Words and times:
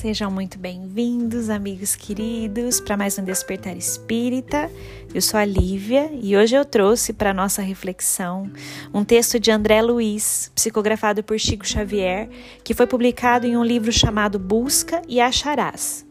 Sejam 0.00 0.30
muito 0.30 0.60
bem-vindos, 0.60 1.50
amigos 1.50 1.96
queridos, 1.96 2.78
para 2.80 2.96
mais 2.96 3.18
um 3.18 3.24
Despertar 3.24 3.76
Espírita. 3.76 4.70
Eu 5.12 5.20
sou 5.20 5.40
a 5.40 5.44
Lívia 5.44 6.08
e 6.22 6.36
hoje 6.36 6.54
eu 6.54 6.64
trouxe 6.64 7.12
para 7.12 7.34
nossa 7.34 7.62
reflexão 7.62 8.48
um 8.94 9.02
texto 9.02 9.40
de 9.40 9.50
André 9.50 9.82
Luiz, 9.82 10.52
psicografado 10.54 11.24
por 11.24 11.36
Chico 11.36 11.66
Xavier, 11.66 12.28
que 12.62 12.74
foi 12.74 12.86
publicado 12.86 13.44
em 13.44 13.56
um 13.56 13.64
livro 13.64 13.90
chamado 13.90 14.38
Busca 14.38 15.02
e 15.08 15.20
Acharás. 15.20 16.06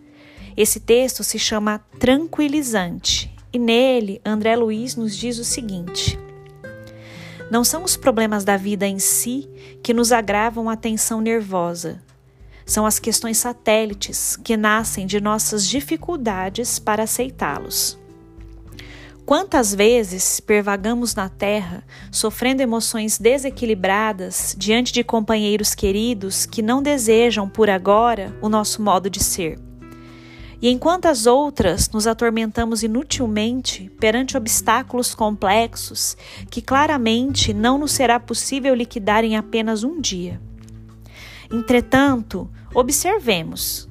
Esse 0.57 0.81
texto 0.81 1.23
se 1.23 1.39
chama 1.39 1.79
Tranquilizante 1.97 3.33
e 3.53 3.57
nele 3.57 4.19
André 4.25 4.57
Luiz 4.57 4.97
nos 4.97 5.15
diz 5.15 5.39
o 5.39 5.45
seguinte: 5.45 6.19
Não 7.49 7.63
são 7.63 7.85
os 7.85 7.95
problemas 7.95 8.43
da 8.43 8.57
vida 8.57 8.85
em 8.85 8.99
si 8.99 9.49
que 9.81 9.93
nos 9.93 10.11
agravam 10.11 10.69
a 10.69 10.75
tensão 10.75 11.21
nervosa 11.21 12.05
são 12.67 12.85
as 12.85 12.99
questões 12.99 13.37
satélites 13.37 14.35
que 14.35 14.55
nascem 14.55 15.07
de 15.07 15.19
nossas 15.19 15.67
dificuldades 15.67 16.77
para 16.77 17.03
aceitá-los. 17.03 17.97
Quantas 19.25 19.75
vezes 19.75 20.39
pervagamos 20.39 21.13
na 21.13 21.27
Terra, 21.27 21.83
sofrendo 22.11 22.61
emoções 22.61 23.17
desequilibradas 23.17 24.55
diante 24.57 24.93
de 24.93 25.03
companheiros 25.03 25.75
queridos 25.75 26.45
que 26.45 26.61
não 26.61 26.81
desejam 26.81 27.49
por 27.49 27.69
agora 27.69 28.37
o 28.41 28.47
nosso 28.47 28.81
modo 28.81 29.09
de 29.09 29.21
ser? 29.21 29.59
E 30.61 30.69
em 30.69 30.77
quantas 30.77 31.25
outras 31.25 31.89
nos 31.89 32.07
atormentamos 32.07 32.83
inutilmente 32.83 33.91
perante 33.99 34.37
obstáculos 34.37 35.13
complexos 35.13 36.15
que 36.49 36.61
claramente 36.61 37.53
não 37.53 37.77
nos 37.77 37.91
será 37.91 38.19
possível 38.19 38.73
liquidar 38.73 39.23
em 39.23 39.35
apenas 39.35 39.83
um 39.83 39.99
dia? 39.99 40.46
Entretanto, 41.51 42.49
observemos. 42.73 43.87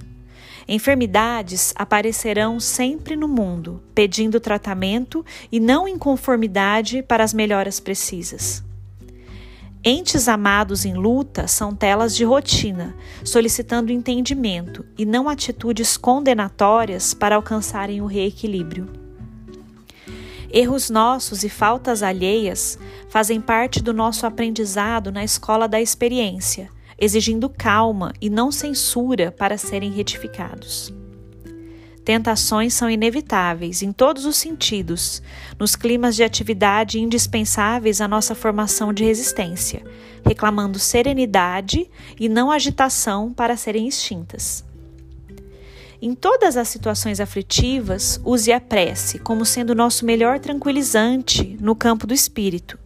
Enfermidades 0.68 1.72
aparecerão 1.76 2.58
sempre 2.58 3.14
no 3.14 3.28
mundo, 3.28 3.80
pedindo 3.94 4.40
tratamento 4.40 5.24
e 5.50 5.60
não 5.60 5.86
inconformidade 5.86 7.02
para 7.02 7.22
as 7.22 7.32
melhoras 7.32 7.78
precisas. 7.78 8.64
Entes 9.84 10.26
amados 10.26 10.84
em 10.84 10.94
luta 10.94 11.46
são 11.46 11.72
telas 11.72 12.16
de 12.16 12.24
rotina, 12.24 12.96
solicitando 13.24 13.92
entendimento 13.92 14.84
e 14.98 15.06
não 15.06 15.28
atitudes 15.28 15.96
condenatórias 15.96 17.14
para 17.14 17.36
alcançarem 17.36 18.02
o 18.02 18.06
reequilíbrio. 18.06 18.88
Erros 20.50 20.90
nossos 20.90 21.44
e 21.44 21.48
faltas 21.48 22.02
alheias 22.02 22.76
fazem 23.08 23.40
parte 23.40 23.80
do 23.80 23.92
nosso 23.92 24.26
aprendizado 24.26 25.12
na 25.12 25.22
escola 25.22 25.68
da 25.68 25.80
experiência 25.80 26.70
exigindo 26.98 27.48
calma 27.48 28.12
e 28.20 28.30
não 28.30 28.50
censura 28.50 29.30
para 29.30 29.58
serem 29.58 29.90
retificados. 29.90 30.92
Tentações 32.04 32.72
são 32.72 32.88
inevitáveis 32.88 33.82
em 33.82 33.92
todos 33.92 34.26
os 34.26 34.36
sentidos, 34.36 35.20
nos 35.58 35.74
climas 35.74 36.14
de 36.14 36.22
atividade 36.22 37.00
indispensáveis 37.00 38.00
à 38.00 38.06
nossa 38.06 38.32
formação 38.32 38.92
de 38.92 39.02
resistência, 39.04 39.82
reclamando 40.24 40.78
serenidade 40.78 41.90
e 42.18 42.28
não 42.28 42.48
agitação 42.50 43.32
para 43.32 43.56
serem 43.56 43.88
extintas. 43.88 44.64
Em 46.00 46.14
todas 46.14 46.56
as 46.56 46.68
situações 46.68 47.18
aflitivas, 47.18 48.20
use 48.24 48.52
a 48.52 48.60
prece 48.60 49.18
como 49.18 49.44
sendo 49.44 49.74
nosso 49.74 50.04
melhor 50.04 50.38
tranquilizante 50.38 51.56
no 51.60 51.74
campo 51.74 52.06
do 52.06 52.14
espírito 52.14 52.78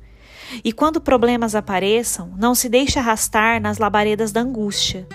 e 0.64 0.72
quando 0.72 1.00
problemas 1.00 1.54
apareçam, 1.54 2.32
não 2.36 2.54
se 2.54 2.68
deixe 2.68 2.98
arrastar 2.98 3.60
nas 3.60 3.78
labaredas 3.78 4.32
da 4.32 4.40
angústia. 4.40 5.06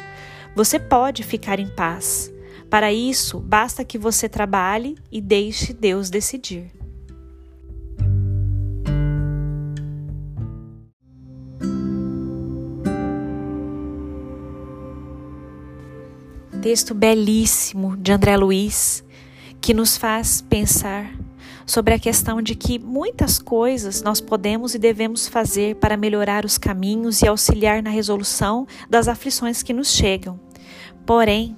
Você 0.55 0.79
pode 0.79 1.23
ficar 1.23 1.59
em 1.59 1.67
paz. 1.67 2.31
Para 2.69 2.91
isso, 2.91 3.39
basta 3.39 3.83
que 3.83 3.97
você 3.97 4.27
trabalhe 4.27 4.97
e 5.11 5.21
deixe 5.21 5.73
Deus 5.73 6.09
decidir. 6.09 6.71
Texto 16.61 16.95
belíssimo 16.95 17.95
de 17.95 18.11
André 18.11 18.35
Luiz 18.35 19.05
que 19.65 19.73
nos 19.73 19.97
faz 19.97 20.41
pensar 20.41 21.11
sobre 21.65 21.93
a 21.93 21.99
questão 21.99 22.41
de 22.41 22.55
que 22.55 22.77
muitas 22.79 23.39
coisas 23.39 24.01
nós 24.01 24.21
podemos 24.21 24.75
e 24.75 24.79
devemos 24.79 25.27
fazer 25.27 25.75
para 25.75 25.97
melhorar 25.97 26.45
os 26.45 26.57
caminhos 26.57 27.21
e 27.21 27.27
auxiliar 27.27 27.81
na 27.81 27.89
resolução 27.89 28.67
das 28.89 29.07
aflições 29.07 29.63
que 29.63 29.73
nos 29.73 29.91
chegam. 29.91 30.39
Porém, 31.05 31.57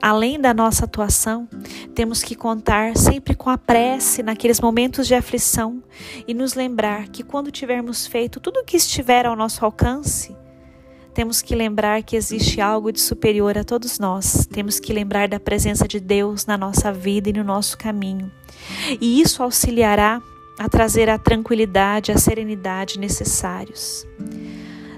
além 0.00 0.40
da 0.40 0.52
nossa 0.52 0.84
atuação, 0.84 1.48
temos 1.94 2.22
que 2.22 2.34
contar 2.34 2.96
sempre 2.96 3.34
com 3.34 3.50
a 3.50 3.58
prece 3.58 4.22
naqueles 4.22 4.60
momentos 4.60 5.06
de 5.06 5.14
aflição 5.14 5.82
e 6.26 6.34
nos 6.34 6.54
lembrar 6.54 7.08
que 7.08 7.22
quando 7.22 7.50
tivermos 7.50 8.06
feito 8.06 8.40
tudo 8.40 8.60
o 8.60 8.64
que 8.64 8.76
estiver 8.76 9.26
ao 9.26 9.36
nosso 9.36 9.64
alcance, 9.64 10.36
temos 11.20 11.42
que 11.42 11.54
lembrar 11.54 12.02
que 12.02 12.16
existe 12.16 12.62
algo 12.62 12.90
de 12.90 12.98
superior 12.98 13.58
a 13.58 13.62
todos 13.62 13.98
nós. 13.98 14.48
Temos 14.50 14.80
que 14.80 14.90
lembrar 14.90 15.28
da 15.28 15.38
presença 15.38 15.86
de 15.86 16.00
Deus 16.00 16.46
na 16.46 16.56
nossa 16.56 16.90
vida 16.90 17.28
e 17.28 17.32
no 17.34 17.44
nosso 17.44 17.76
caminho. 17.76 18.32
E 18.98 19.20
isso 19.20 19.42
auxiliará 19.42 20.22
a 20.58 20.66
trazer 20.66 21.10
a 21.10 21.18
tranquilidade, 21.18 22.10
a 22.10 22.16
serenidade 22.16 22.98
necessários. 22.98 24.06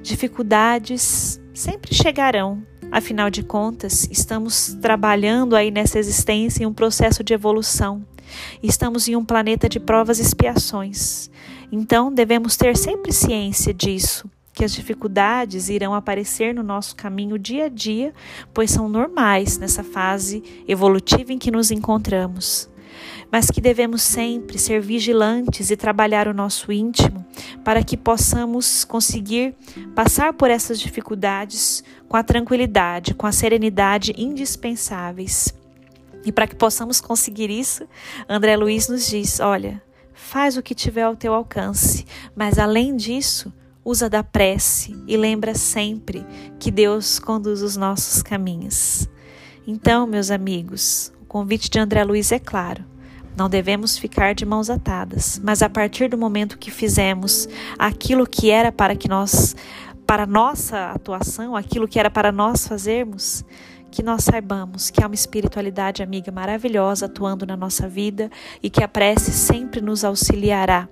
Dificuldades 0.01 1.41
sempre 1.53 1.93
chegarão, 1.93 2.63
afinal 2.93 3.29
de 3.29 3.43
contas, 3.43 4.07
estamos 4.09 4.79
trabalhando 4.81 5.57
aí 5.57 5.73
nessa 5.73 5.99
existência 5.99 6.63
em 6.63 6.67
um 6.67 6.73
processo 6.73 7.25
de 7.25 7.35
evolução. 7.35 8.07
Estamos 8.63 9.09
em 9.09 9.17
um 9.17 9.25
planeta 9.25 9.69
de 9.69 9.81
provas 9.81 10.21
e 10.21 10.23
expiações. 10.23 11.29
Então, 11.73 12.15
devemos 12.15 12.57
ter 12.57 12.77
sempre 12.77 13.11
ciência 13.11 13.75
disso 13.75 14.31
que 14.53 14.65
as 14.65 14.73
dificuldades 14.73 15.69
irão 15.69 15.95
aparecer 15.95 16.55
no 16.55 16.63
nosso 16.63 16.95
caminho 16.95 17.39
dia 17.39 17.67
a 17.67 17.69
dia, 17.69 18.13
pois 18.53 18.71
são 18.71 18.89
normais 18.89 19.59
nessa 19.59 19.83
fase 19.83 20.43
evolutiva 20.69 21.33
em 21.33 21.39
que 21.39 21.51
nos 21.51 21.71
encontramos. 21.71 22.71
Mas 23.31 23.51
que 23.51 23.63
devemos 23.63 24.03
sempre 24.03 24.59
ser 24.59 24.81
vigilantes 24.81 25.71
e 25.71 25.77
trabalhar 25.77 26.29
o 26.29 26.35
nosso 26.35 26.71
íntimo 26.71 27.25
para 27.65 27.83
que 27.83 27.97
possamos 27.97 28.85
conseguir 28.85 29.55
passar 29.95 30.35
por 30.35 30.51
essas 30.51 30.79
dificuldades 30.79 31.83
com 32.07 32.17
a 32.17 32.23
tranquilidade, 32.23 33.15
com 33.15 33.27
a 33.27 33.33
serenidade 33.33 34.13
indispensáveis. 34.19 35.55
E 36.25 36.31
para 36.31 36.47
que 36.47 36.55
possamos 36.55 37.01
conseguir 37.01 37.51
isso, 37.51 37.89
André 38.29 38.55
Luiz 38.57 38.87
nos 38.89 39.09
diz: 39.09 39.41
olha, 39.41 39.83
faz 40.13 40.59
o 40.59 40.63
que 40.63 40.75
tiver 40.75 41.03
ao 41.03 41.17
teu 41.17 41.33
alcance, 41.33 42.05
mas 42.37 42.59
além 42.59 42.95
disso, 42.95 43.53
usa 43.85 44.09
da 44.09 44.23
prece 44.23 44.97
e 45.07 45.17
lembra 45.17 45.55
sempre 45.55 46.25
que 46.59 46.71
Deus 46.71 47.19
conduz 47.19 47.63
os 47.63 47.77
nossos 47.77 48.23
caminhos. 48.23 49.09
Então, 49.67 50.07
meus 50.07 50.31
amigos, 50.31 51.13
o 51.21 51.25
convite 51.25 51.71
de 51.71 51.79
André 51.79 52.05
Luiz 52.05 52.33
é 52.33 52.39
claro. 52.39 52.85
Não 53.37 53.49
devemos 53.49 53.97
ficar 53.97 54.35
de 54.35 54.45
mãos 54.45 54.69
atadas, 54.69 55.41
mas 55.43 55.63
a 55.63 55.71
partir 55.71 56.09
do 56.09 56.19
momento 56.19 56.59
que 56.59 56.71
fizemos 56.71 57.49
aquilo 57.79 58.27
que 58.27 58.51
era 58.51 58.71
para 58.71 58.95
que 58.95 59.09
nós 59.09 59.57
para 60.07 60.27
nossa 60.27 60.91
atuação, 60.91 61.57
aquilo 61.57 61.89
que 61.89 61.99
era 61.99 62.11
para 62.11 62.31
nós 62.31 62.67
fazermos, 62.67 63.45
que 63.91 64.03
nós 64.03 64.25
saibamos 64.25 64.91
que 64.91 65.03
há 65.03 65.07
uma 65.07 65.15
espiritualidade 65.15 66.03
amiga 66.03 66.31
maravilhosa 66.31 67.07
atuando 67.07 67.47
na 67.47 67.57
nossa 67.57 67.89
vida 67.89 68.31
e 68.63 68.69
que 68.69 68.83
a 68.83 68.89
prece 68.89 69.31
sempre 69.31 69.81
nos 69.81 70.05
auxiliará 70.05 70.89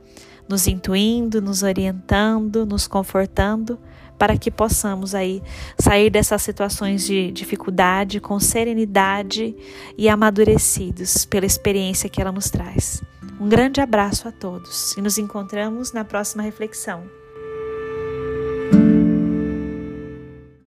nos 0.50 0.66
intuindo, 0.66 1.40
nos 1.40 1.62
orientando, 1.62 2.66
nos 2.66 2.88
confortando, 2.88 3.78
para 4.18 4.36
que 4.36 4.50
possamos 4.50 5.14
aí 5.14 5.40
sair 5.78 6.10
dessas 6.10 6.42
situações 6.42 7.06
de 7.06 7.30
dificuldade 7.30 8.20
com 8.20 8.38
serenidade 8.40 9.54
e 9.96 10.08
amadurecidos 10.08 11.24
pela 11.24 11.46
experiência 11.46 12.10
que 12.10 12.20
ela 12.20 12.32
nos 12.32 12.50
traz. 12.50 13.00
Um 13.40 13.48
grande 13.48 13.80
abraço 13.80 14.26
a 14.26 14.32
todos 14.32 14.94
e 14.96 15.00
nos 15.00 15.16
encontramos 15.16 15.92
na 15.92 16.04
próxima 16.04 16.42
reflexão. 16.42 17.19